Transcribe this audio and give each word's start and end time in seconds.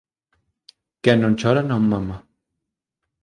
Quen 1.03 1.17
non 1.21 1.37
chora 1.39 1.61
non 1.69 1.81
mama 1.91 2.17